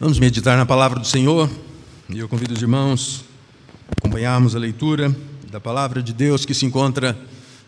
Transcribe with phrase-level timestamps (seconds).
[0.00, 1.50] Vamos meditar na palavra do Senhor
[2.08, 3.24] e eu convido os irmãos
[3.88, 5.12] a acompanharmos a leitura
[5.50, 7.18] da palavra de Deus que se encontra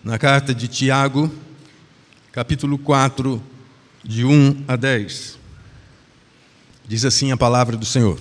[0.05, 1.29] na carta de Tiago,
[2.31, 3.43] capítulo 4,
[4.05, 5.41] de 1 a 10.
[6.87, 8.17] Diz assim a palavra do Senhor: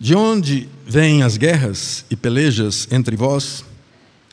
[0.00, 3.64] De onde vêm as guerras e pelejas entre vós?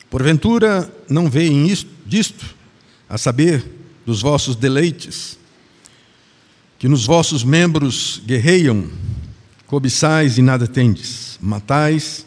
[0.09, 2.55] Porventura não veem isto, disto,
[3.07, 3.63] a saber,
[4.03, 5.38] dos vossos deleites?
[6.79, 8.89] Que nos vossos membros guerreiam,
[9.67, 12.25] cobiçais e nada tendes, matais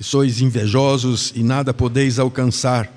[0.00, 2.90] e sois invejosos e nada podeis alcançar,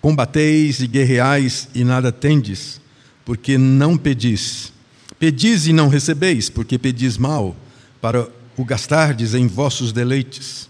[0.00, 2.80] combateis e guerreais e nada tendes,
[3.24, 4.72] porque não pedis.
[5.18, 7.56] Pedis e não recebeis, porque pedis mal,
[8.00, 10.68] para o gastardes em vossos deleites.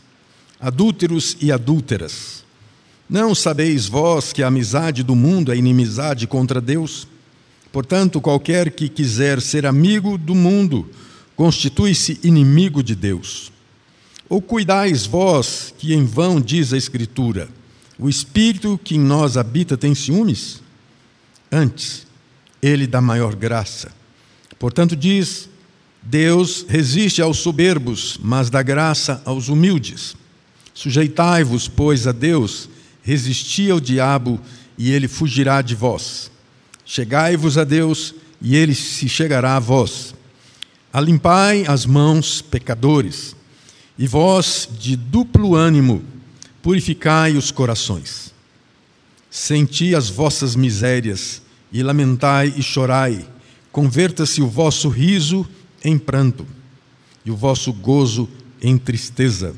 [0.59, 2.45] Adúlteros e adúlteras,
[3.09, 7.07] não sabeis vós que a amizade do mundo é inimizade contra Deus?
[7.73, 10.89] Portanto, qualquer que quiser ser amigo do mundo
[11.37, 13.53] constitui-se inimigo de Deus.
[14.29, 17.49] Ou cuidais vós, que em vão diz a Escritura,
[17.99, 20.63] o Espírito que em nós habita tem ciúmes?
[21.51, 22.07] Antes,
[22.63, 23.93] ele dá maior graça.
[24.59, 25.49] Portanto, diz:
[26.03, 30.17] Deus resiste aos soberbos, mas dá graça aos humildes.
[30.75, 32.69] Sujeitai-vos, pois, a Deus,
[33.03, 34.41] resisti ao diabo,
[34.79, 36.31] e ele fugirá de vós.
[36.93, 40.13] Chegai-vos a Deus, e ele se chegará a vós.
[40.93, 43.37] Alimpai as mãos, pecadores,
[43.97, 46.03] e vós, de duplo ânimo,
[46.61, 48.35] purificai os corações.
[49.31, 53.25] Senti as vossas misérias, e lamentai e chorai.
[53.71, 55.49] Converta-se o vosso riso
[55.85, 56.45] em pranto,
[57.25, 58.29] e o vosso gozo
[58.61, 59.55] em tristeza.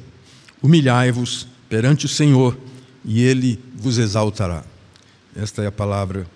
[0.63, 2.59] Humilhai-vos perante o Senhor,
[3.03, 4.63] e ele vos exaltará.
[5.35, 6.27] Esta é a palavra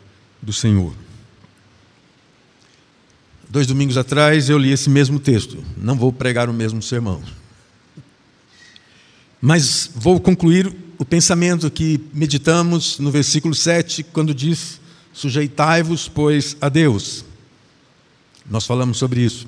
[0.42, 0.95] do Senhor.
[3.48, 5.62] Dois domingos atrás eu li esse mesmo texto.
[5.77, 7.23] Não vou pregar o mesmo sermão.
[9.41, 14.80] Mas vou concluir o pensamento que meditamos no versículo 7, quando diz:
[15.13, 17.24] Sujeitai-vos, pois, a Deus.
[18.51, 19.47] Nós falamos sobre isso.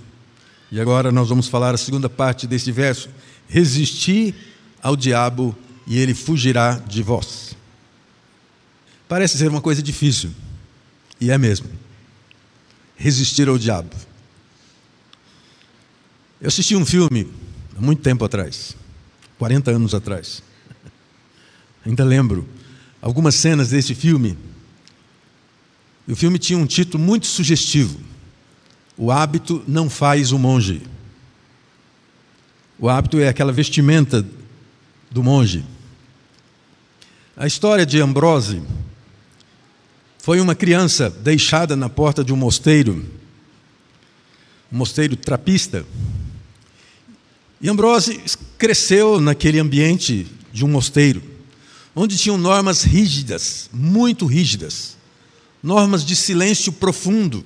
[0.70, 3.08] E agora nós vamos falar a segunda parte desse verso:
[3.48, 4.34] Resisti
[4.82, 5.56] ao diabo
[5.86, 7.56] e ele fugirá de vós.
[9.08, 10.30] Parece ser uma coisa difícil.
[11.20, 11.68] E é mesmo.
[12.96, 13.90] Resistir ao diabo.
[16.40, 17.28] Eu assisti um filme
[17.76, 18.76] há muito tempo atrás,
[19.38, 20.42] 40 anos atrás.
[21.84, 22.46] Ainda lembro
[23.02, 24.38] algumas cenas desse filme.
[26.06, 28.00] O filme tinha um título muito sugestivo:
[28.96, 30.82] O hábito não faz o monge.
[32.78, 34.24] O hábito é aquela vestimenta
[35.10, 35.64] do monge.
[37.36, 38.62] A história de Ambrose
[40.28, 43.02] foi uma criança deixada na porta de um mosteiro,
[44.70, 45.86] um mosteiro trapista.
[47.58, 48.20] E Ambrose
[48.58, 51.22] cresceu naquele ambiente de um mosteiro,
[51.96, 54.98] onde tinham normas rígidas, muito rígidas,
[55.62, 57.42] normas de silêncio profundo.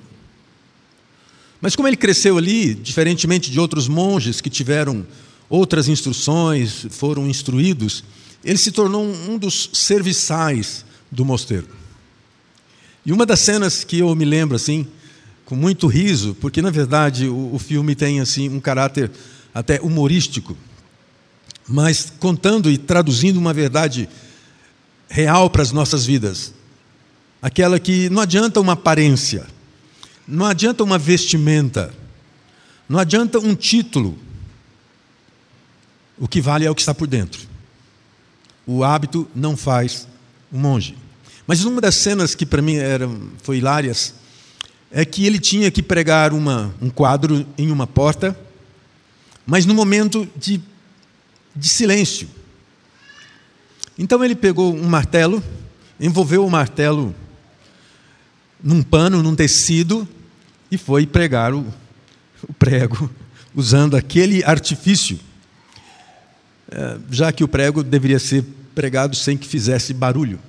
[1.61, 5.07] Mas como ele cresceu ali, diferentemente de outros monges que tiveram
[5.49, 8.03] outras instruções, foram instruídos,
[8.43, 11.82] ele se tornou um dos serviçais do mosteiro.
[13.05, 14.87] E uma das cenas que eu me lembro assim,
[15.45, 19.11] com muito riso, porque na verdade o, o filme tem assim um caráter
[19.53, 20.57] até humorístico,
[21.67, 24.09] mas contando e traduzindo uma verdade
[25.09, 26.53] real para as nossas vidas.
[27.41, 29.45] Aquela que não adianta uma aparência,
[30.27, 31.93] não adianta uma vestimenta,
[32.87, 34.17] não adianta um título.
[36.17, 37.41] O que vale é o que está por dentro.
[38.65, 40.07] O hábito não faz
[40.51, 41.02] o monge.
[41.45, 44.15] Mas uma das cenas que para mim eram, foi hilárias
[44.91, 48.37] é que ele tinha que pregar uma, um quadro em uma porta,
[49.45, 50.61] mas no momento de,
[51.55, 52.29] de silêncio.
[53.97, 55.43] Então ele pegou um martelo,
[55.99, 57.13] envolveu o martelo
[58.63, 60.07] num pano, num tecido,
[60.71, 61.65] e foi pregar o,
[62.47, 63.09] o prego,
[63.53, 65.19] usando aquele artifício,
[66.71, 70.39] eh, já que o prego deveria ser pregado sem que fizesse barulho.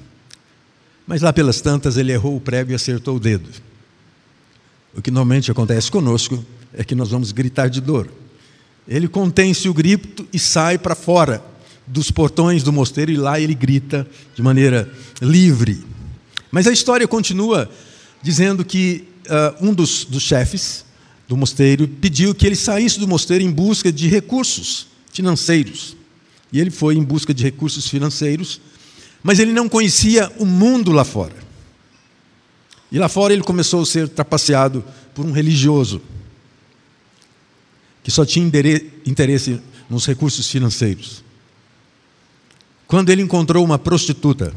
[1.07, 3.51] Mas lá pelas tantas ele errou o prego e acertou o dedo.
[4.97, 8.09] O que normalmente acontece conosco é que nós vamos gritar de dor.
[8.87, 11.43] Ele contém-se o grito e sai para fora
[11.87, 14.91] dos portões do mosteiro e lá ele grita de maneira
[15.21, 15.85] livre.
[16.51, 17.71] Mas a história continua
[18.23, 20.85] dizendo que uh, um dos, dos chefes
[21.29, 25.97] do mosteiro pediu que ele saísse do mosteiro em busca de recursos financeiros.
[26.53, 28.61] E ele foi em busca de recursos financeiros
[29.25, 31.35] mas ele não conhecia o mundo lá fora.
[32.93, 34.85] E lá fora ele começou a ser trapaceado
[35.15, 36.01] por um religioso.
[38.03, 41.25] que só tinha interesse nos recursos financeiros.
[42.87, 44.53] Quando ele encontrou uma prostituta,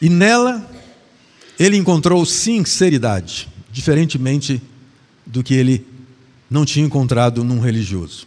[0.00, 0.70] e nela
[1.58, 4.60] ele encontrou sinceridade, diferentemente
[5.24, 5.86] do que ele
[6.50, 8.26] não tinha encontrado num religioso.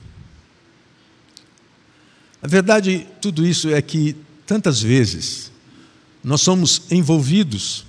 [2.42, 4.16] A verdade, tudo isso é que
[4.46, 5.52] tantas vezes
[6.24, 7.86] nós somos envolvidos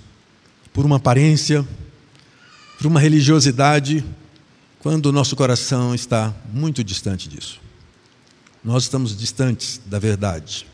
[0.73, 1.67] por uma aparência,
[2.77, 4.03] por uma religiosidade,
[4.79, 7.59] quando o nosso coração está muito distante disso.
[8.63, 10.67] Nós estamos distantes da verdade.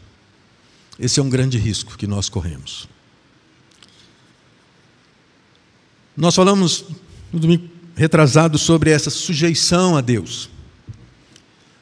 [0.99, 2.87] Esse é um grande risco que nós corremos.
[6.15, 6.85] Nós falamos
[7.31, 10.49] no domingo retrasado sobre essa sujeição a Deus.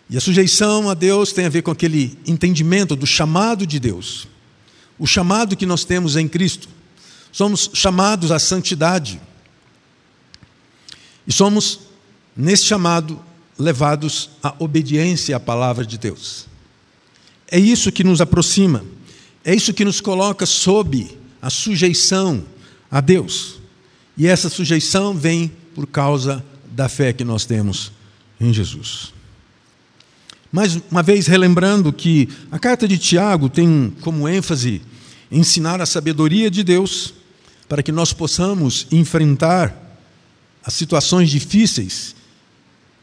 [0.10, 4.28] E a sujeição a Deus tem a ver com aquele entendimento do chamado de Deus.
[5.00, 6.70] O chamado que nós temos em Cristo.
[7.32, 9.20] Somos chamados à santidade.
[11.28, 11.80] E somos,
[12.36, 13.20] nesse chamado,
[13.58, 16.46] levados à obediência à palavra de Deus.
[17.50, 18.84] É isso que nos aproxima,
[19.44, 22.44] é isso que nos coloca sob a sujeição
[22.90, 23.56] a Deus.
[24.18, 27.92] E essa sujeição vem por causa da fé que nós temos
[28.40, 29.15] em Jesus.
[30.52, 34.82] Mais uma vez, relembrando que a carta de Tiago tem como ênfase
[35.32, 37.14] ensinar a sabedoria de Deus
[37.68, 39.76] para que nós possamos enfrentar
[40.64, 42.16] as situações difíceis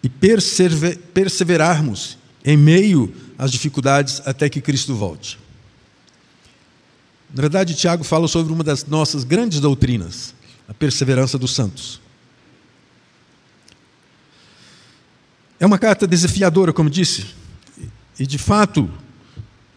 [0.03, 5.39] e perseverarmos em meio às dificuldades até que Cristo volte.
[7.35, 10.35] Na verdade, Tiago fala sobre uma das nossas grandes doutrinas,
[10.69, 12.01] a perseverança dos santos.
[15.63, 17.25] É uma carta desafiadora, como disse,
[18.19, 18.91] e de fato,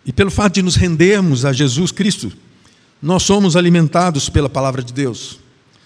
[0.03, 2.33] e pelo fato de nos rendermos a Jesus Cristo,
[2.99, 5.37] nós somos alimentados pela palavra de Deus.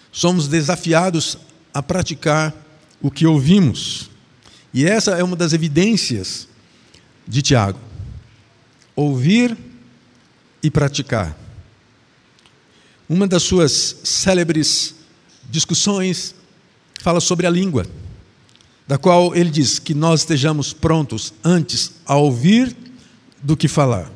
[0.10, 1.38] Somos desafiados
[1.74, 2.56] a praticar
[3.01, 4.10] o que ouvimos.
[4.74, 6.48] E essa é uma das evidências
[7.28, 7.80] de Tiago.
[8.95, 9.57] Ouvir
[10.63, 11.38] e praticar.
[13.10, 14.95] Uma das suas célebres
[15.50, 16.34] discussões
[17.02, 17.86] fala sobre a língua
[18.89, 22.75] da qual ele diz que nós estejamos prontos antes a ouvir
[23.44, 24.12] do que falar.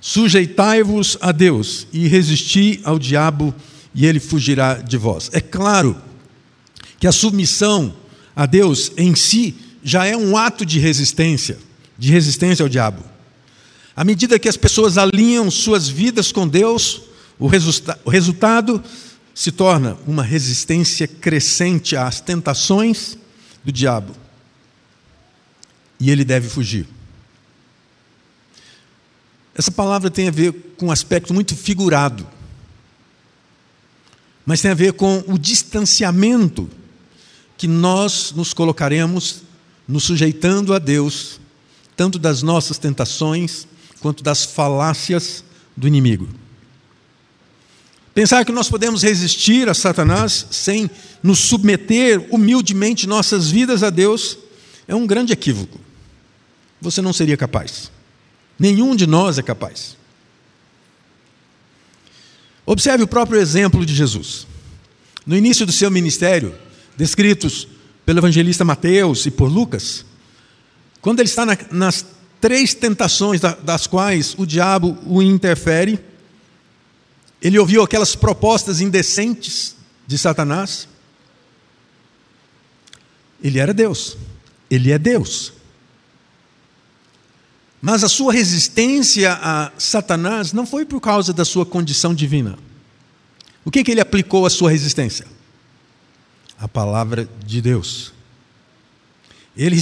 [0.00, 3.52] Sujeitai-vos a Deus e resisti ao diabo,
[3.92, 5.28] e ele fugirá de vós.
[5.32, 6.00] É claro
[7.00, 7.92] que a submissão
[8.36, 11.58] a Deus em si já é um ato de resistência,
[11.98, 13.02] de resistência ao diabo.
[13.96, 17.02] À medida que as pessoas alinham suas vidas com Deus,
[17.36, 18.80] o, resulta o resultado
[19.38, 23.16] se torna uma resistência crescente às tentações
[23.62, 24.12] do diabo.
[26.00, 26.88] E ele deve fugir.
[29.54, 32.26] Essa palavra tem a ver com um aspecto muito figurado,
[34.44, 36.68] mas tem a ver com o distanciamento
[37.56, 39.42] que nós nos colocaremos
[39.86, 41.40] nos sujeitando a Deus,
[41.96, 43.68] tanto das nossas tentações
[44.00, 45.44] quanto das falácias
[45.76, 46.28] do inimigo.
[48.18, 50.90] Pensar que nós podemos resistir a Satanás sem
[51.22, 54.36] nos submeter humildemente nossas vidas a Deus
[54.88, 55.78] é um grande equívoco.
[56.80, 57.92] Você não seria capaz.
[58.58, 59.96] Nenhum de nós é capaz.
[62.66, 64.48] Observe o próprio exemplo de Jesus.
[65.24, 66.56] No início do seu ministério,
[66.96, 67.68] descritos
[68.04, 70.04] pelo evangelista Mateus e por Lucas,
[71.00, 72.04] quando ele está na, nas
[72.40, 76.07] três tentações das quais o diabo o interfere,
[77.40, 79.76] ele ouviu aquelas propostas indecentes
[80.06, 80.88] de Satanás.
[83.42, 84.16] Ele era Deus.
[84.70, 85.52] Ele é Deus.
[87.80, 92.58] Mas a sua resistência a Satanás não foi por causa da sua condição divina.
[93.64, 95.26] O que, que ele aplicou à sua resistência?
[96.58, 98.12] A palavra de Deus.
[99.56, 99.76] Ele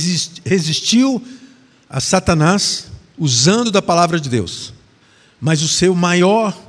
[0.44, 1.26] resistiu
[1.88, 4.74] a Satanás usando da palavra de Deus.
[5.40, 6.65] Mas o seu maior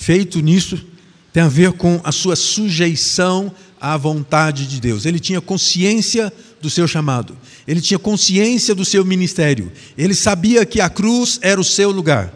[0.00, 0.82] feito nisso
[1.30, 5.04] tem a ver com a sua sujeição à vontade de Deus.
[5.04, 7.36] Ele tinha consciência do seu chamado,
[7.68, 12.32] ele tinha consciência do seu ministério, ele sabia que a cruz era o seu lugar.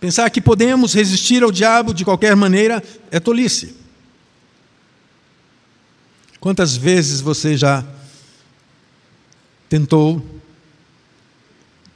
[0.00, 3.76] Pensar que podemos resistir ao diabo de qualquer maneira é tolice.
[6.40, 7.86] Quantas vezes você já
[9.68, 10.24] tentou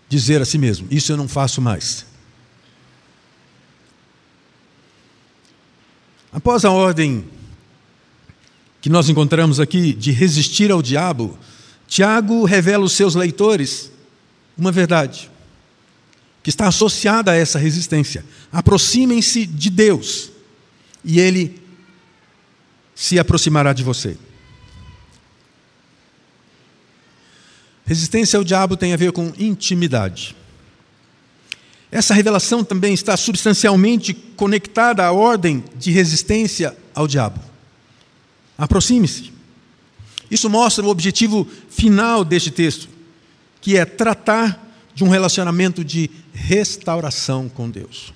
[0.08, 2.06] dizer a si mesmo: Isso eu não faço mais?
[6.36, 7.24] Após a ordem
[8.82, 11.38] que nós encontramos aqui de resistir ao diabo,
[11.88, 13.90] Tiago revela aos seus leitores
[14.54, 15.30] uma verdade
[16.42, 18.22] que está associada a essa resistência.
[18.52, 20.30] Aproximem-se de Deus
[21.02, 21.58] e Ele
[22.94, 24.18] se aproximará de você.
[27.86, 30.36] Resistência ao diabo tem a ver com intimidade.
[31.90, 37.40] Essa revelação também está substancialmente conectada à ordem de resistência ao diabo.
[38.58, 39.32] Aproxime-se.
[40.30, 42.88] Isso mostra o objetivo final deste texto,
[43.60, 44.62] que é tratar
[44.94, 48.12] de um relacionamento de restauração com Deus.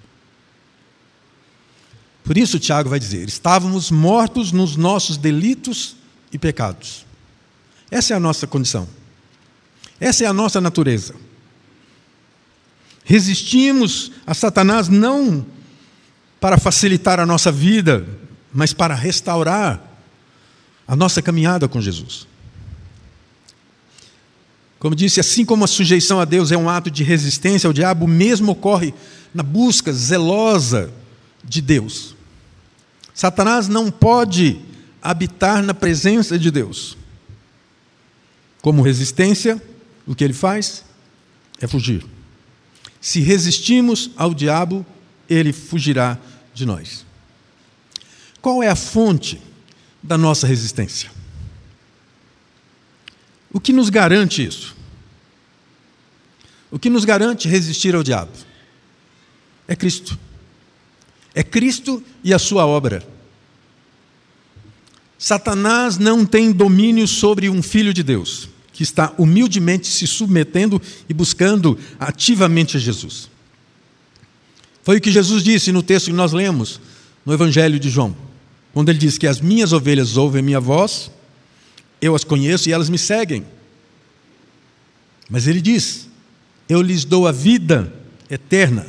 [2.25, 5.97] Por isso, Tiago vai dizer: estávamos mortos nos nossos delitos
[6.33, 7.07] e pecados.
[7.91, 8.89] Essa é a nossa condição.
[9.99, 11.15] Essa é a nossa natureza.
[13.11, 15.45] Resistimos a Satanás não
[16.41, 18.07] para facilitar a nossa vida,
[18.55, 19.83] mas para restaurar
[20.87, 22.29] a nossa caminhada com Jesus.
[24.79, 28.07] Como disse, assim como a sujeição a Deus é um ato de resistência ao diabo,
[28.07, 28.95] mesmo ocorre
[29.35, 30.93] na busca zelosa
[31.43, 32.15] de Deus.
[33.13, 34.61] Satanás não pode
[35.03, 36.97] habitar na presença de Deus.
[38.63, 39.61] Como resistência,
[40.07, 40.85] o que ele faz
[41.61, 42.07] é fugir.
[43.01, 44.85] Se resistimos ao diabo,
[45.29, 46.19] ele fugirá
[46.53, 47.07] de nós.
[48.43, 49.41] Qual é a fonte
[50.03, 51.11] da nossa resistência?
[53.51, 54.77] O que nos garante isso?
[56.71, 58.33] O que nos garante resistir ao diabo?
[59.67, 60.19] É Cristo.
[61.35, 63.07] É Cristo e a sua obra.
[65.19, 68.50] Satanás não tem domínio sobre um filho de Deus
[68.81, 73.29] que está humildemente se submetendo e buscando ativamente a Jesus.
[74.83, 76.81] Foi o que Jesus disse no texto que nós lemos
[77.27, 78.17] no Evangelho de João,
[78.73, 81.11] quando ele diz que as minhas ovelhas ouvem minha voz,
[82.01, 83.45] eu as conheço e elas me seguem.
[85.29, 86.09] Mas ele diz:
[86.67, 87.93] Eu lhes dou a vida
[88.31, 88.87] eterna,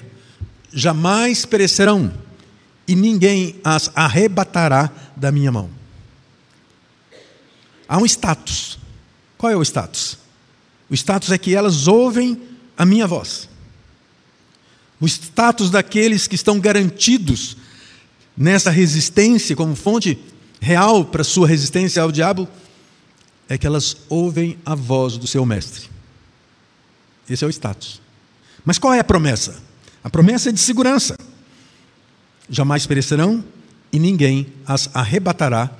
[0.72, 2.14] jamais perecerão,
[2.88, 5.70] e ninguém as arrebatará da minha mão.
[7.90, 8.71] Há um status
[9.42, 10.20] qual é o status?
[10.88, 12.40] O status é que elas ouvem
[12.78, 13.50] a minha voz.
[15.00, 17.58] O status daqueles que estão garantidos
[18.38, 20.20] nessa resistência, como fonte
[20.60, 22.48] real para sua resistência ao diabo,
[23.50, 25.90] é que elas ouvem a voz do seu mestre.
[27.28, 28.00] Esse é o status.
[28.64, 29.60] Mas qual é a promessa?
[30.04, 31.18] A promessa é de segurança.
[32.48, 33.44] Jamais perecerão
[33.92, 35.72] e ninguém as arrebatará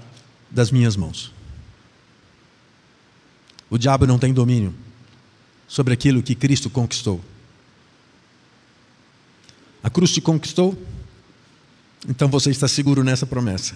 [0.50, 1.32] das minhas mãos.
[3.72, 4.76] O diabo não tem domínio
[5.66, 7.22] sobre aquilo que Cristo conquistou.
[9.82, 10.78] A cruz te conquistou,
[12.08, 13.76] então você está seguro nessa promessa.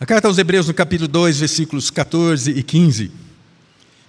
[0.00, 3.12] A carta aos Hebreus, no capítulo 2, versículos 14 e 15,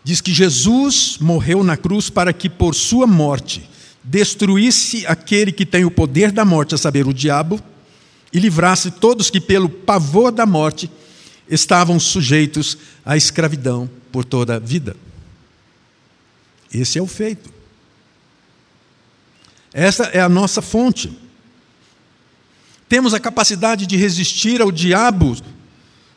[0.01, 3.69] diz que Jesus morreu na cruz para que por sua morte
[4.01, 7.61] destruísse aquele que tem o poder da morte, a saber, o diabo,
[8.31, 10.89] e livrasse todos que, pelo pavor da morte,
[11.49, 14.95] estavam sujeitos à escravidão por toda a vida.
[16.73, 17.51] Esse é o feito.
[19.73, 21.11] Essa é a nossa fonte.
[22.87, 25.37] Temos a capacidade de resistir ao diabo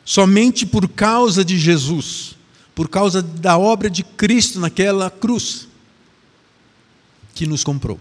[0.03, 2.35] somente por causa de Jesus,
[2.75, 5.67] por causa da obra de Cristo naquela cruz
[7.33, 7.99] que nos comprou.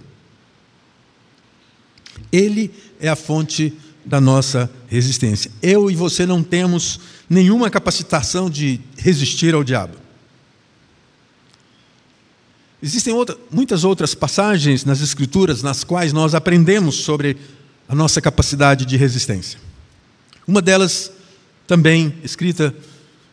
[2.30, 2.70] Ele
[3.00, 3.72] é a fonte
[4.04, 5.50] da nossa resistência.
[5.62, 6.98] Eu e você não temos
[7.32, 9.96] nenhuma capacitação de resistir ao diabo.
[12.82, 17.38] Existem outra, muitas outras passagens nas Escrituras nas quais nós aprendemos sobre
[17.88, 19.58] a nossa capacidade de resistência.
[20.46, 21.10] Uma delas,
[21.66, 22.74] também escrita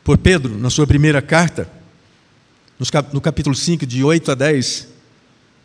[0.02, 1.70] por Pedro na sua primeira carta,
[3.12, 4.88] no capítulo 5, de 8 a 10,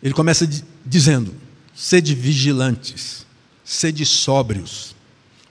[0.03, 0.49] ele começa
[0.85, 1.33] dizendo:
[1.73, 3.25] sede vigilantes,
[3.64, 4.93] sede sóbrios.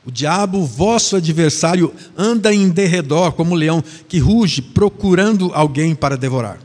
[0.05, 6.17] O diabo, vosso adversário, anda em derredor como um leão que ruge, procurando alguém para
[6.17, 6.59] devorar.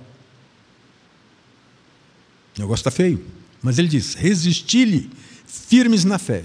[2.56, 3.24] O negócio está feio.
[3.62, 5.10] Mas ele diz: resisti-lhe,
[5.46, 6.44] firmes na fé.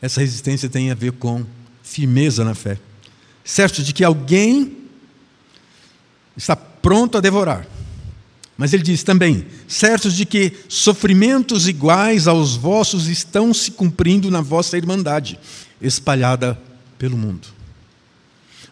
[0.00, 1.44] Essa resistência tem a ver com
[1.82, 2.78] firmeza na fé.
[3.44, 4.76] Certo de que alguém
[6.36, 7.66] está pronto a devorar.
[8.58, 14.40] Mas ele diz também: certos de que sofrimentos iguais aos vossos estão se cumprindo na
[14.40, 15.38] vossa irmandade,
[15.80, 16.60] espalhada
[16.98, 17.46] pelo mundo.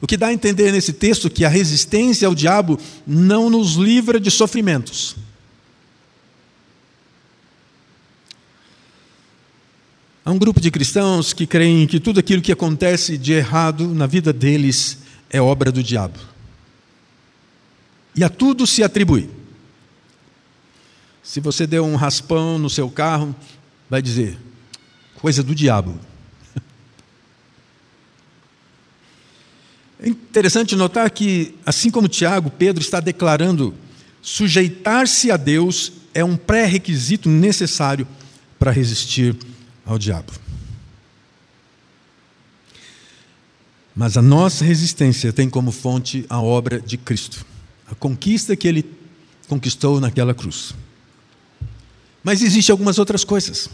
[0.01, 4.19] O que dá a entender nesse texto que a resistência ao diabo não nos livra
[4.19, 5.17] de sofrimentos.
[10.25, 14.09] Há um grupo de cristãos que creem que tudo aquilo que acontece de errado na
[14.09, 14.99] vida deles
[15.31, 16.19] é obra do diabo.
[18.17, 19.31] E a tudo se atribui.
[21.27, 23.35] Se você deu um raspão no seu carro,
[23.91, 24.39] vai dizer:
[25.17, 25.99] coisa do diabo.
[29.99, 33.75] É interessante notar que, assim como Tiago, Pedro está declarando
[34.23, 38.07] sujeitar-se a Deus é um pré-requisito necessário
[38.59, 39.37] para resistir
[39.85, 40.33] ao diabo.
[43.97, 47.45] Mas a nossa resistência tem como fonte a obra de Cristo,
[47.91, 48.85] a conquista que ele
[49.49, 50.75] conquistou naquela cruz.
[52.27, 53.71] Mas existem algumas outras coisas.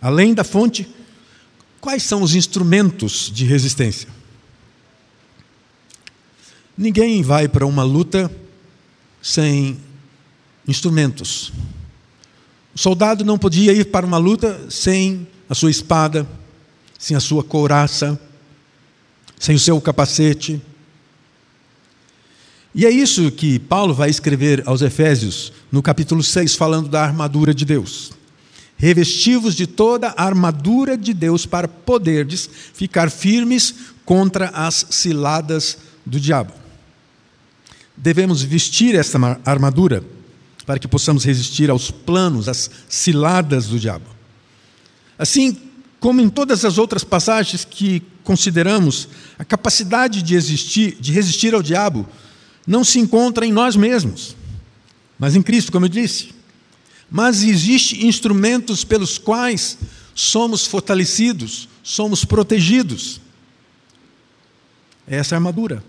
[0.00, 0.92] Além da fonte,
[1.80, 4.08] quais são os instrumentos de resistência?
[6.76, 8.28] Ninguém vai para uma luta
[9.22, 9.78] sem
[10.66, 11.52] instrumentos.
[12.74, 16.26] O soldado não podia ir para uma luta sem a sua espada,
[16.98, 18.20] sem a sua couraça,
[19.38, 20.60] sem o seu capacete.
[22.74, 27.54] E é isso que Paulo vai escrever aos Efésios, no capítulo 6, falando da armadura
[27.54, 28.12] de Deus.
[28.76, 33.74] Revestivos de toda a armadura de Deus para poderdes ficar firmes
[34.06, 36.52] contra as ciladas do diabo.
[37.94, 40.02] Devemos vestir esta armadura
[40.64, 44.06] para que possamos resistir aos planos, às ciladas do diabo.
[45.18, 45.56] Assim
[46.00, 51.62] como em todas as outras passagens que consideramos, a capacidade de, existir, de resistir ao
[51.62, 52.08] diabo
[52.66, 54.36] não se encontra em nós mesmos,
[55.18, 56.30] mas em Cristo, como eu disse.
[57.10, 59.78] Mas existem instrumentos pelos quais
[60.14, 63.20] somos fortalecidos, somos protegidos.
[65.06, 65.84] É essa armadura.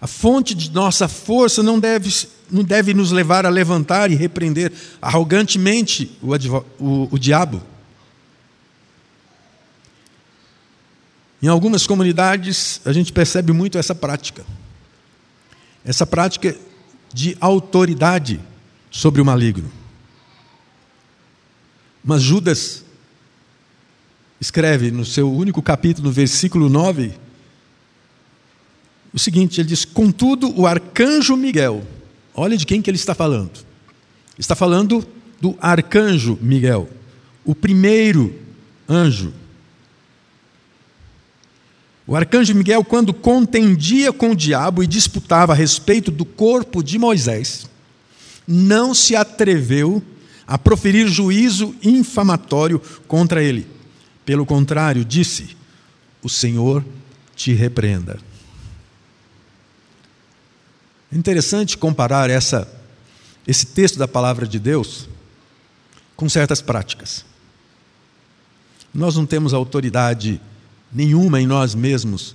[0.00, 4.72] A fonte de nossa força não deve, não deve nos levar a levantar e repreender
[5.02, 6.30] arrogantemente o,
[6.78, 7.60] o, o diabo.
[11.42, 14.44] Em algumas comunidades, a gente percebe muito essa prática.
[15.84, 16.56] Essa prática
[17.12, 18.40] de autoridade
[18.90, 19.70] sobre o maligno.
[22.04, 22.84] Mas Judas
[24.40, 27.12] escreve no seu único capítulo, no versículo 9,
[29.12, 31.86] o seguinte: ele diz, contudo, o arcanjo Miguel,
[32.34, 33.66] olha de quem que ele está falando.
[34.38, 35.06] Está falando
[35.40, 36.88] do arcanjo Miguel,
[37.44, 38.34] o primeiro
[38.88, 39.32] anjo.
[42.08, 46.98] O arcanjo Miguel, quando contendia com o diabo e disputava a respeito do corpo de
[46.98, 47.68] Moisés,
[48.46, 50.02] não se atreveu
[50.46, 53.66] a proferir juízo infamatório contra ele.
[54.24, 55.54] Pelo contrário, disse:
[56.22, 56.82] O Senhor
[57.36, 58.18] te repreenda.
[61.12, 62.66] É interessante comparar essa,
[63.46, 65.06] esse texto da palavra de Deus
[66.16, 67.22] com certas práticas.
[68.94, 70.40] Nós não temos autoridade
[70.92, 72.34] nenhuma em nós mesmos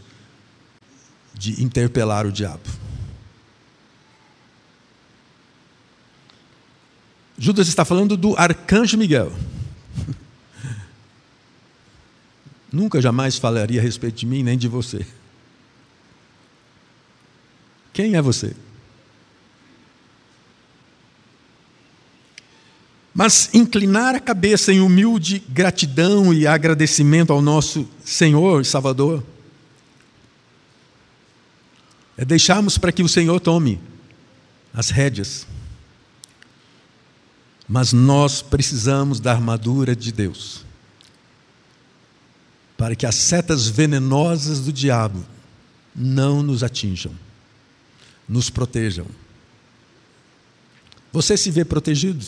[1.34, 2.64] de interpelar o diabo.
[7.38, 9.32] Judas está falando do arcanjo Miguel.
[12.72, 15.06] Nunca jamais falaria a respeito de mim nem de você.
[17.92, 18.56] Quem é você?
[23.14, 29.24] Mas inclinar a cabeça em humilde gratidão e agradecimento ao nosso Senhor e Salvador
[32.18, 33.80] é deixarmos para que o Senhor tome
[34.74, 35.46] as rédeas.
[37.68, 40.66] Mas nós precisamos da armadura de Deus
[42.76, 45.24] para que as setas venenosas do diabo
[45.96, 47.14] não nos atinjam
[48.28, 49.06] nos protejam.
[51.12, 52.26] Você se vê protegido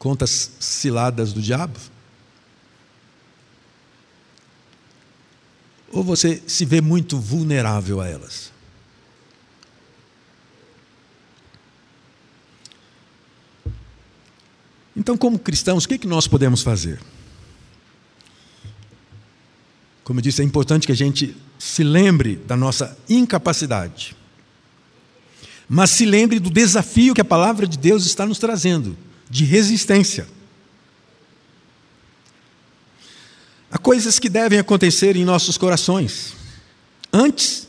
[0.00, 1.78] contra as ciladas do diabo?
[5.92, 8.50] Ou você se vê muito vulnerável a elas?
[14.96, 17.00] Então, como cristãos, o que, que nós podemos fazer?
[20.02, 24.16] Como eu disse, é importante que a gente se lembre da nossa incapacidade
[25.72, 28.98] mas se lembre do desafio que a palavra de Deus está nos trazendo
[29.30, 30.26] de resistência.
[33.70, 36.34] Há coisas que devem acontecer em nossos corações,
[37.12, 37.68] antes,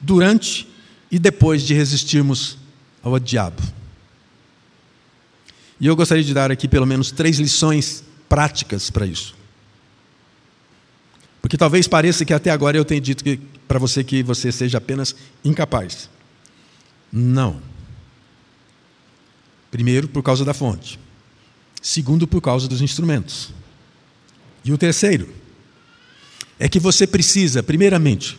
[0.00, 0.68] durante
[1.10, 2.56] e depois de resistirmos
[3.02, 3.60] ao diabo.
[5.80, 9.34] E eu gostaria de dar aqui pelo menos três lições práticas para isso.
[11.42, 13.24] Porque talvez pareça que até agora eu tenha dito
[13.66, 16.08] para você que você seja apenas incapaz.
[17.10, 17.60] Não.
[19.70, 20.98] Primeiro, por causa da fonte.
[21.80, 23.50] Segundo, por causa dos instrumentos.
[24.64, 25.28] E o terceiro
[26.58, 28.38] é que você precisa, primeiramente,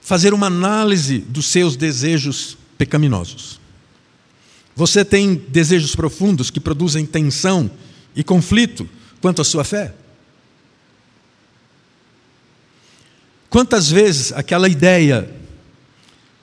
[0.00, 3.60] fazer uma análise dos seus desejos pecaminosos.
[4.74, 7.70] Você tem desejos profundos que produzem tensão
[8.14, 8.88] e conflito
[9.20, 9.94] quanto à sua fé?
[13.50, 15.30] Quantas vezes aquela ideia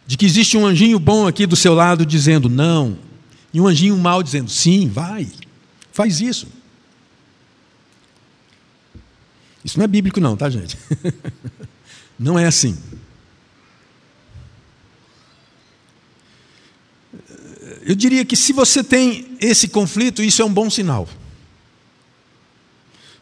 [0.05, 2.97] de que existe um anjinho bom aqui do seu lado dizendo não,
[3.53, 5.27] e um anjinho mau dizendo sim, vai,
[5.91, 6.47] faz isso.
[9.63, 10.77] Isso não é bíblico, não, tá, gente?
[12.17, 12.77] não é assim.
[17.81, 21.07] Eu diria que se você tem esse conflito, isso é um bom sinal.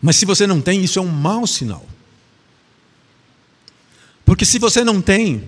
[0.01, 1.85] Mas se você não tem, isso é um mau sinal.
[4.25, 5.47] Porque se você não tem,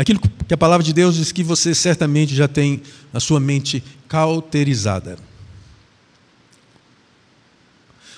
[0.00, 2.82] aquilo que a palavra de Deus diz que você certamente já tem
[3.12, 5.18] a sua mente cauterizada.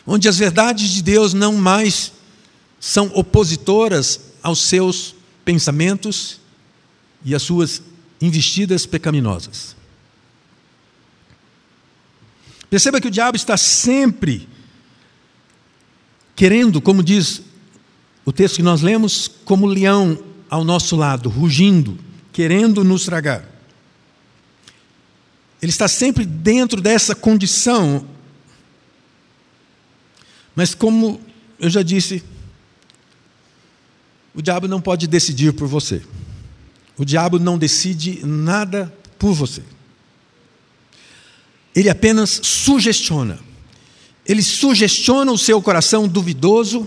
[0.06, 2.12] Onde as verdades de Deus não mais
[2.78, 6.38] são opositoras aos seus pensamentos
[7.24, 7.82] e às suas
[8.20, 9.74] investidas pecaminosas.
[12.70, 14.48] Perceba que o diabo está sempre
[16.36, 17.42] querendo, como diz
[18.24, 21.98] o texto que nós lemos, como leão ao nosso lado, rugindo,
[22.30, 23.42] querendo nos tragar.
[25.62, 28.06] Ele está sempre dentro dessa condição.
[30.54, 31.18] Mas, como
[31.58, 32.22] eu já disse,
[34.34, 36.02] o diabo não pode decidir por você.
[36.98, 39.62] O diabo não decide nada por você.
[41.74, 43.40] Ele apenas sugestiona.
[44.26, 46.86] Ele sugestiona o seu coração duvidoso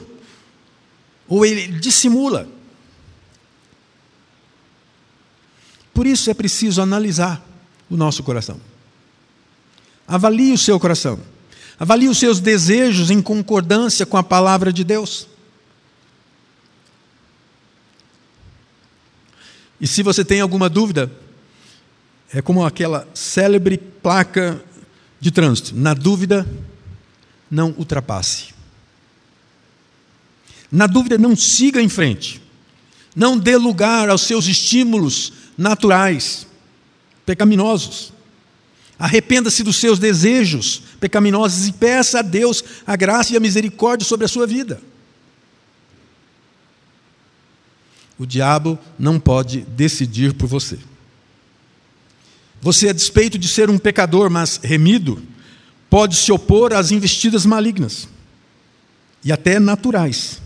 [1.28, 2.54] ou ele dissimula.
[5.96, 7.42] Por isso é preciso analisar
[7.90, 8.60] o nosso coração.
[10.06, 11.18] Avalie o seu coração.
[11.80, 15.26] Avalie os seus desejos em concordância com a palavra de Deus.
[19.80, 21.10] E se você tem alguma dúvida,
[22.34, 24.62] é como aquela célebre placa
[25.18, 25.74] de trânsito.
[25.74, 26.46] Na dúvida,
[27.50, 28.54] não ultrapasse.
[30.70, 32.42] Na dúvida, não siga em frente.
[33.16, 36.48] Não dê lugar aos seus estímulos naturais,
[37.26, 38.14] pecaminosos.
[38.98, 44.26] Arrependa-se dos seus desejos pecaminosos e peça a Deus a graça e a misericórdia sobre
[44.26, 44.82] a sua vida.
[48.18, 50.80] O diabo não pode decidir por você.
[52.62, 55.22] Você, a despeito de ser um pecador, mas remido,
[55.90, 58.08] pode se opor às investidas malignas
[59.24, 60.42] e até naturais,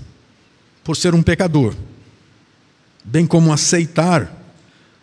[0.83, 1.75] por ser um pecador,
[3.05, 4.38] bem como aceitar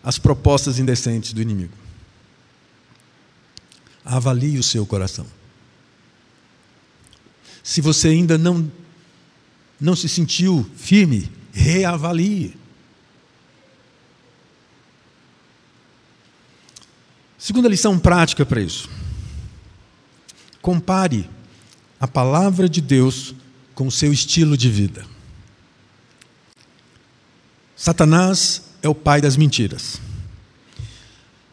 [0.07, 1.73] as propostas indecentes do inimigo.
[4.05, 5.27] Avalie o seu coração.
[7.61, 8.71] Se você ainda não,
[9.77, 12.55] não se sentiu firme, reavalie.
[17.37, 18.89] Segunda lição prática para isso.
[20.61, 21.29] Compare
[21.99, 23.35] a palavra de Deus
[23.75, 25.05] com o seu estilo de vida.
[27.75, 30.01] Satanás é o pai das mentiras.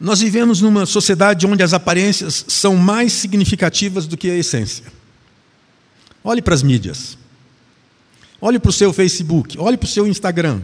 [0.01, 4.85] Nós vivemos numa sociedade onde as aparências são mais significativas do que a essência.
[6.23, 7.19] Olhe para as mídias.
[8.41, 9.59] Olhe para o seu Facebook.
[9.59, 10.63] Olhe para o seu Instagram.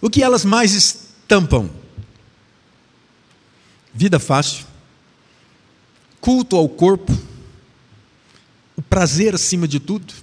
[0.00, 1.70] O que elas mais estampam?
[3.94, 4.64] vida fácil,
[6.20, 7.12] culto ao corpo,
[8.76, 10.14] o prazer acima de tudo.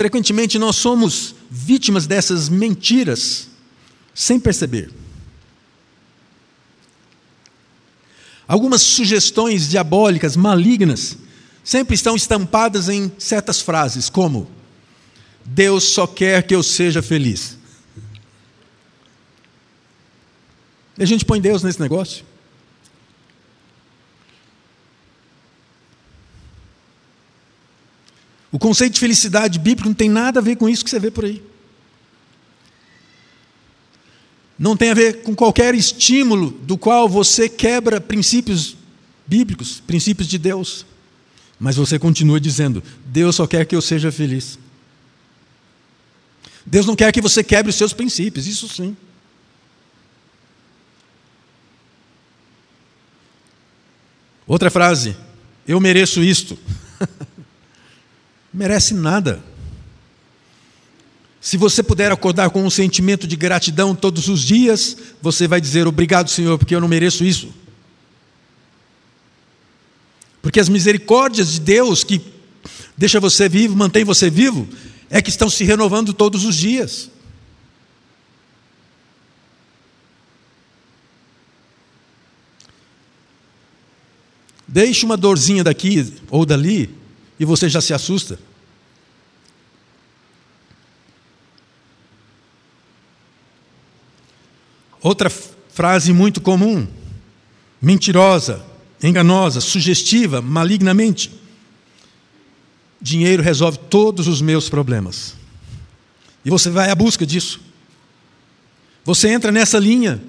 [0.00, 3.48] Frequentemente nós somos vítimas dessas mentiras
[4.14, 4.90] sem perceber.
[8.48, 11.18] Algumas sugestões diabólicas, malignas,
[11.62, 14.50] sempre estão estampadas em certas frases, como:
[15.44, 17.58] Deus só quer que eu seja feliz.
[20.96, 22.24] E a gente põe Deus nesse negócio.
[28.52, 31.10] O conceito de felicidade bíblico não tem nada a ver com isso que você vê
[31.10, 31.42] por aí.
[34.58, 38.76] Não tem a ver com qualquer estímulo do qual você quebra princípios
[39.26, 40.84] bíblicos, princípios de Deus.
[41.58, 44.58] Mas você continua dizendo: Deus só quer que eu seja feliz.
[46.66, 48.96] Deus não quer que você quebre os seus princípios, isso sim.
[54.46, 55.16] Outra frase,
[55.66, 56.58] eu mereço isto.
[58.52, 59.42] Merece nada.
[61.40, 65.86] Se você puder acordar com um sentimento de gratidão todos os dias, você vai dizer
[65.86, 67.54] obrigado, Senhor, porque eu não mereço isso.
[70.42, 72.20] Porque as misericórdias de Deus que
[72.96, 74.68] deixa você vivo, mantém você vivo,
[75.08, 77.10] é que estão se renovando todos os dias.
[84.68, 86.99] Deixe uma dorzinha daqui ou dali
[87.40, 88.38] e você já se assusta.
[95.00, 96.86] Outra frase muito comum,
[97.80, 98.62] mentirosa,
[99.02, 101.32] enganosa, sugestiva, malignamente.
[103.00, 105.34] Dinheiro resolve todos os meus problemas.
[106.44, 107.58] E você vai à busca disso.
[109.02, 110.22] Você entra nessa linha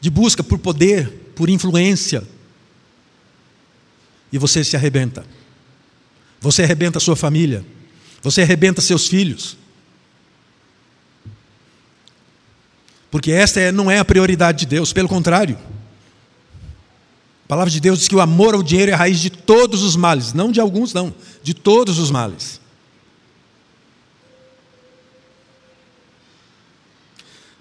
[0.00, 2.26] de busca por poder, por influência.
[4.32, 5.26] E você se arrebenta.
[6.44, 7.64] Você arrebenta sua família.
[8.20, 9.56] Você arrebenta seus filhos.
[13.10, 15.58] Porque esta é, não é a prioridade de Deus, pelo contrário.
[17.46, 19.82] A palavra de Deus diz que o amor ao dinheiro é a raiz de todos
[19.82, 22.60] os males, não de alguns, não, de todos os males.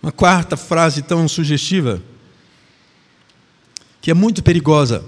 [0.02, 2.04] Uma quarta frase tão sugestiva,
[4.02, 5.06] que é muito perigosa,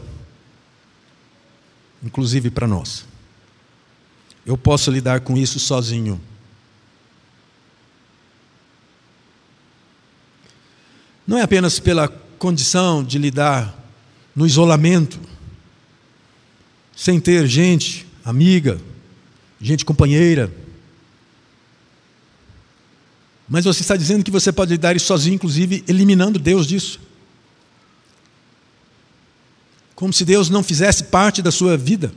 [2.01, 3.05] inclusive para nós.
[4.45, 6.21] Eu posso lidar com isso sozinho.
[11.25, 13.73] Não é apenas pela condição de lidar
[14.35, 15.19] no isolamento,
[16.95, 18.79] sem ter gente amiga,
[19.59, 20.51] gente companheira,
[23.47, 26.99] mas você está dizendo que você pode lidar isso sozinho, inclusive eliminando Deus disso.
[29.93, 32.11] Como se Deus não fizesse parte da sua vida.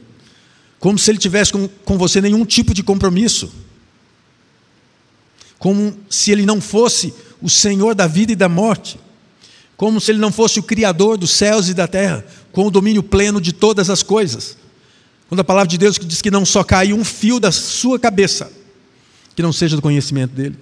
[0.79, 3.53] Como se Ele tivesse com, com você nenhum tipo de compromisso.
[5.59, 7.13] Como se Ele não fosse
[7.43, 8.99] o Senhor da vida e da morte.
[9.77, 13.03] Como se Ele não fosse o Criador dos céus e da terra, com o domínio
[13.03, 14.57] pleno de todas as coisas.
[15.29, 18.51] Quando a palavra de Deus diz que não só cai um fio da sua cabeça,
[19.37, 20.57] que não seja do conhecimento dEle.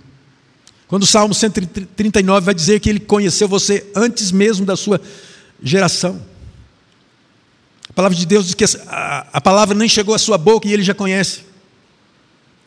[0.89, 5.01] Quando o Salmo 139 vai dizer que ele conheceu você antes mesmo da sua
[5.63, 6.21] geração.
[7.97, 10.83] Palavra de Deus diz que a, a palavra nem chegou à sua boca e ele
[10.83, 11.47] já conhece.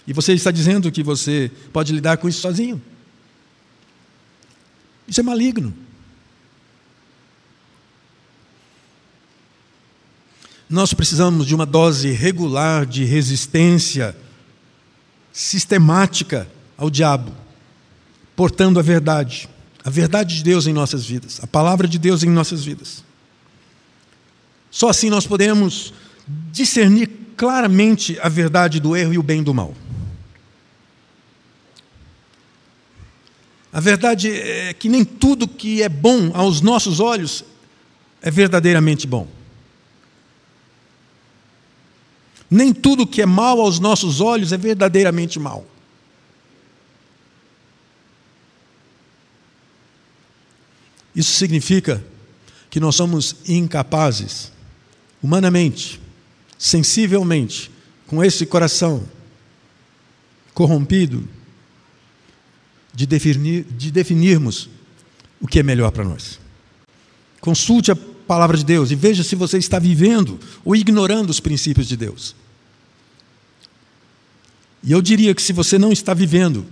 [0.08, 2.82] E você está dizendo que você pode lidar com isso sozinho.
[5.08, 5.72] Isso é maligno.
[10.68, 14.18] Nós precisamos de uma dose regular de resistência
[15.32, 17.32] sistemática ao diabo
[18.36, 19.48] portando a verdade,
[19.84, 23.04] a verdade de Deus em nossas vidas, a palavra de Deus em nossas vidas.
[24.72, 25.94] Só assim nós podemos
[26.52, 29.74] discernir claramente a verdade do erro e o bem do mal.
[33.72, 37.44] A verdade é que nem tudo que é bom aos nossos olhos
[38.22, 39.28] é verdadeiramente bom.
[42.50, 45.66] Nem tudo que é mal aos nossos olhos é verdadeiramente mal.
[51.16, 52.04] Isso significa
[52.70, 54.52] que nós somos incapazes,
[55.22, 56.00] humanamente,
[56.58, 57.72] sensivelmente,
[58.08, 59.04] com esse coração
[60.54, 61.28] corrompido,
[62.94, 64.70] de, definir, de definirmos
[65.40, 66.40] o que é melhor para nós.
[67.40, 71.88] Consulte a palavra de Deus e veja se você está vivendo ou ignorando os princípios
[71.88, 72.36] de Deus.
[74.84, 76.66] E eu diria que se você não está vivendo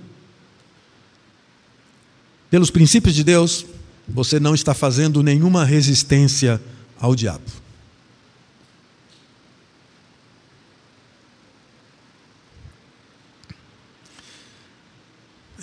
[2.49, 3.65] pelos princípios de Deus,
[4.07, 6.61] você não está fazendo nenhuma resistência
[6.99, 7.66] ao diabo.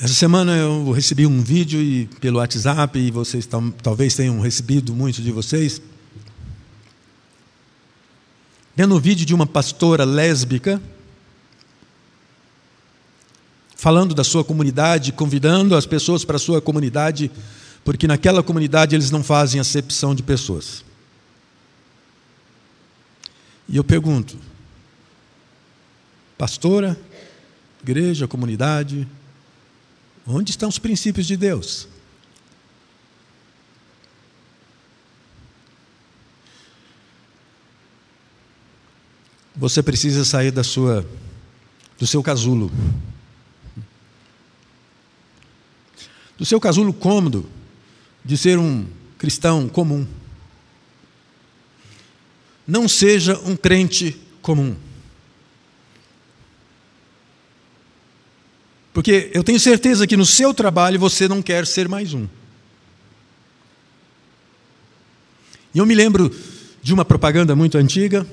[0.04, 3.48] Essa semana eu recebi um vídeo e, pelo WhatsApp, e vocês
[3.82, 5.80] talvez tenham recebido, muitos de vocês,
[8.76, 10.78] vendo um vídeo de uma pastora lésbica,
[13.74, 17.30] falando da sua comunidade, convidando as pessoas para a sua comunidade
[17.82, 20.84] porque naquela comunidade eles não fazem acepção de pessoas.
[23.66, 24.36] E eu pergunto,
[26.36, 26.94] pastora,
[27.82, 29.08] igreja, comunidade,
[30.26, 31.88] onde estão os princípios de Deus?
[39.56, 41.06] Você precisa sair da sua
[41.98, 42.70] do seu casulo.
[46.36, 47.48] Do seu casulo cômodo
[48.24, 50.06] de ser um cristão comum.
[52.66, 54.76] Não seja um crente comum.
[58.94, 62.28] Porque eu tenho certeza que no seu trabalho você não quer ser mais um.
[65.74, 66.32] E eu me lembro
[66.80, 68.24] de uma propaganda muito antiga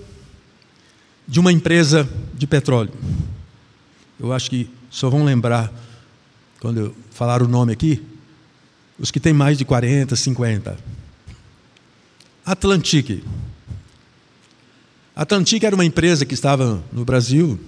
[1.28, 2.94] de uma empresa de petróleo.
[4.20, 5.74] Eu acho que só vão lembrar
[6.60, 8.00] quando eu falar o nome aqui,
[9.00, 10.78] os que têm mais de 40, 50.
[12.46, 13.24] Atlantique.
[15.16, 17.60] A Tantica era uma empresa que estava no Brasil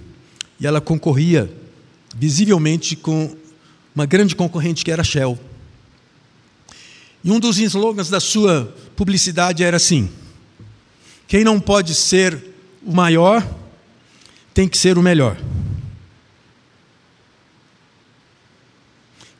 [0.60, 1.52] e ela concorria
[2.14, 3.36] visivelmente com
[3.94, 5.38] uma grande concorrente que era a Shell.
[7.22, 10.10] E um dos slogans da sua publicidade era assim:
[11.26, 12.42] quem não pode ser
[12.84, 13.46] o maior
[14.52, 15.36] tem que ser o melhor.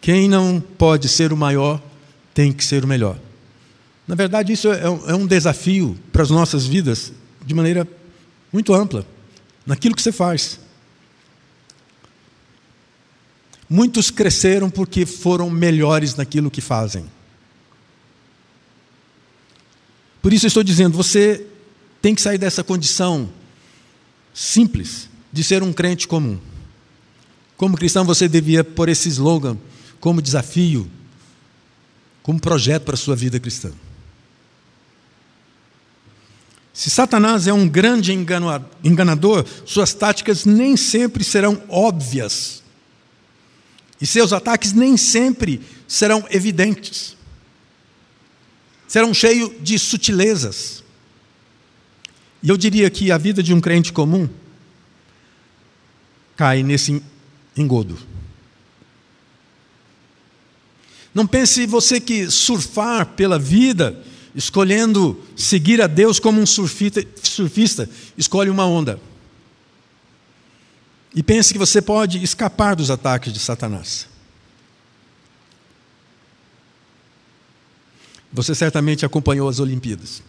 [0.00, 1.82] Quem não pode ser o maior
[2.34, 3.18] tem que ser o melhor.
[4.06, 7.12] Na verdade, isso é um é desafio para as nossas vidas
[7.44, 7.88] de maneira
[8.52, 9.06] muito ampla,
[9.66, 10.60] naquilo que você faz.
[13.68, 17.06] Muitos cresceram porque foram melhores naquilo que fazem.
[20.20, 21.46] Por isso estou dizendo, você
[22.00, 23.30] tem que sair dessa condição
[24.32, 26.38] simples de ser um crente comum.
[27.56, 29.56] Como cristão, você devia pôr esse slogan
[30.00, 30.90] como desafio,
[32.22, 33.70] como projeto para a sua vida cristã.
[36.72, 42.63] Se Satanás é um grande enganador, suas táticas nem sempre serão óbvias.
[44.00, 47.16] E seus ataques nem sempre serão evidentes.
[48.88, 50.82] Serão cheios de sutilezas.
[52.42, 54.28] E eu diria que a vida de um crente comum
[56.36, 57.02] cai nesse
[57.56, 57.98] engodo.
[61.14, 64.02] Não pense você que surfar pela vida,
[64.34, 69.00] escolhendo seguir a Deus como um surfista, surfista escolhe uma onda.
[71.14, 74.08] E pense que você pode escapar dos ataques de Satanás.
[78.32, 80.22] Você certamente acompanhou as Olimpíadas.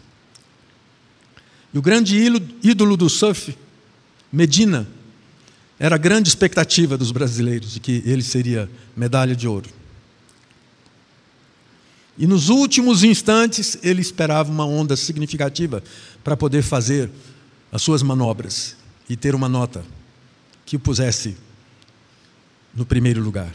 [1.74, 2.16] E o grande
[2.62, 3.58] ídolo do surf,
[4.32, 4.88] Medina,
[5.80, 9.70] era a grande expectativa dos brasileiros de que ele seria medalha de ouro.
[12.18, 15.84] E nos últimos instantes ele esperava uma onda significativa
[16.24, 17.10] para poder fazer
[17.72, 18.78] as suas manobras
[19.10, 19.84] e ter uma nota
[20.66, 21.38] que o pusesse
[22.74, 23.54] no primeiro lugar.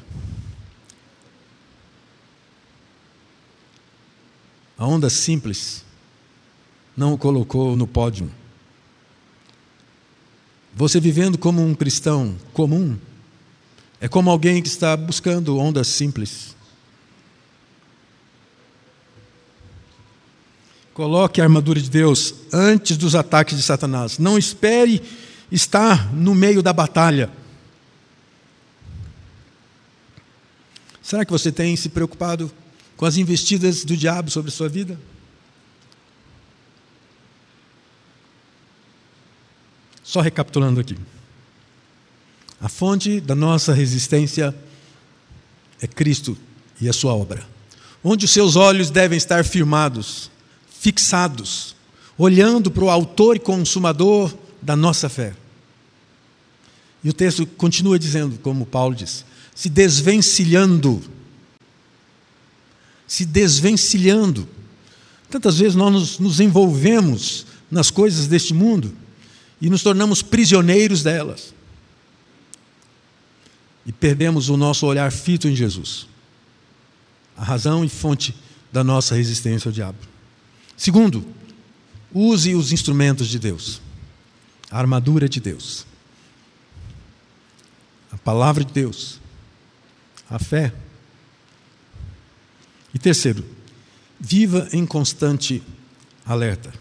[4.78, 5.84] A onda simples
[6.96, 8.30] não o colocou no pódio.
[10.74, 12.96] Você vivendo como um cristão comum
[14.00, 16.56] é como alguém que está buscando ondas simples.
[20.94, 24.18] Coloque a armadura de Deus antes dos ataques de Satanás.
[24.18, 25.02] Não espere
[25.50, 27.30] estar no meio da batalha.
[31.02, 32.50] Será que você tem se preocupado
[32.96, 34.98] com as investidas do diabo sobre a sua vida?
[40.04, 40.96] Só recapitulando aqui.
[42.60, 44.54] A fonte da nossa resistência
[45.80, 46.36] é Cristo
[46.80, 47.46] e a sua obra.
[48.04, 50.30] Onde os seus olhos devem estar firmados,
[50.68, 51.74] fixados,
[52.18, 55.34] olhando para o autor e consumador da nossa fé.
[57.02, 61.02] E o texto continua dizendo, como Paulo diz, se desvencilhando.
[63.06, 64.48] Se desvencilhando.
[65.30, 68.94] Tantas vezes nós nos, nos envolvemos nas coisas deste mundo
[69.60, 71.54] e nos tornamos prisioneiros delas.
[73.86, 76.06] E perdemos o nosso olhar fito em Jesus,
[77.36, 78.34] a razão e fonte
[78.72, 79.98] da nossa resistência ao diabo.
[80.76, 81.24] Segundo,
[82.12, 83.80] use os instrumentos de Deus,
[84.70, 85.86] a armadura de Deus,
[88.24, 89.20] palavra de Deus,
[90.28, 90.72] a fé.
[92.92, 93.44] E terceiro,
[94.18, 95.62] viva em constante
[96.24, 96.72] alerta.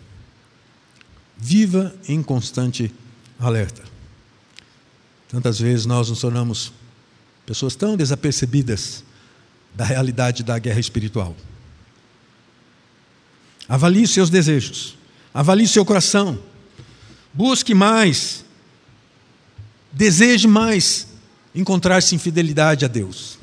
[1.38, 2.94] Viva em constante
[3.40, 3.84] alerta.
[5.30, 6.74] Tantas vezes nós nos tornamos
[7.46, 9.04] pessoas tão desapercebidas
[9.76, 11.36] da realidade da guerra espiritual.
[13.68, 14.98] Avalie seus desejos,
[15.32, 16.40] avalie seu coração,
[17.32, 18.44] busque mais,
[19.92, 21.09] deseje mais
[21.60, 23.38] encontrar-se em fidelidade a Deus.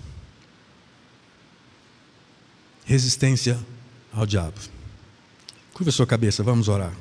[2.85, 3.59] Resistência
[4.13, 4.59] ao diabo.
[5.75, 6.93] Curva sua cabeça, vamos orar.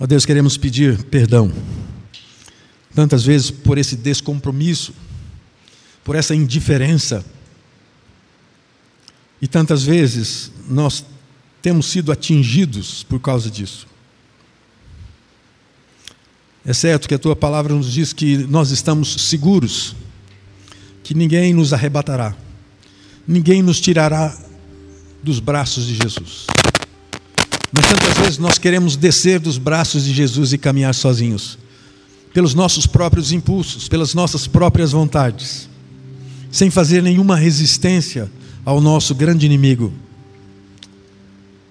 [0.00, 1.52] Ó Deus, queremos pedir perdão,
[2.92, 4.92] tantas vezes por esse descompromisso,
[6.02, 7.24] por essa indiferença,
[9.40, 11.04] e tantas vezes nós
[11.60, 13.86] temos sido atingidos por causa disso.
[16.64, 19.96] É certo que a tua palavra nos diz que nós estamos seguros,
[21.02, 22.36] que ninguém nos arrebatará,
[23.26, 24.36] ninguém nos tirará
[25.22, 26.46] dos braços de Jesus.
[27.72, 31.58] Mas tantas vezes nós queremos descer dos braços de Jesus e caminhar sozinhos,
[32.32, 35.68] pelos nossos próprios impulsos, pelas nossas próprias vontades,
[36.50, 38.30] sem fazer nenhuma resistência
[38.64, 39.92] ao nosso grande inimigo.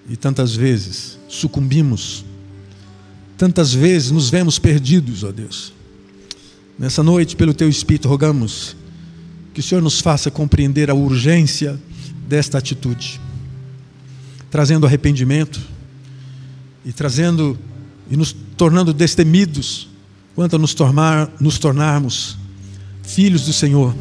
[0.08, 2.24] E tantas vezes sucumbimos.
[3.42, 5.72] Tantas vezes nos vemos perdidos, ó Deus.
[6.78, 8.76] Nessa noite, pelo Teu Espírito, rogamos
[9.52, 11.76] que o Senhor nos faça compreender a urgência
[12.28, 13.20] desta atitude,
[14.48, 15.60] trazendo arrependimento
[16.84, 17.58] e trazendo
[18.08, 19.88] e nos tornando destemidos
[20.36, 22.38] quanto a nos, tornar, nos tornarmos
[23.02, 23.92] filhos do Senhor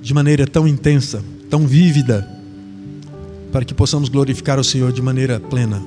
[0.00, 2.24] de maneira tão intensa, tão vívida,
[3.50, 5.82] para que possamos glorificar o Senhor de maneira plena.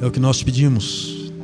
[0.00, 1.21] É o que nós pedimos,